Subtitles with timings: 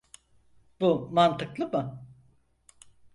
[0.79, 2.07] Bu mantıklı mı?